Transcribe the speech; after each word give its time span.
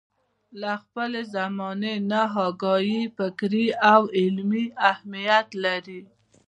له 0.61 0.71
خپلې 0.83 1.21
زمانې 1.35 1.95
نه 2.11 2.21
اګاهي 2.47 3.03
فکري 3.17 3.65
او 3.91 4.01
عملي 4.21 4.65
اهميت 4.91 5.47
لري. 5.63 6.01